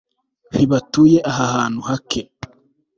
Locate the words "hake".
1.89-2.21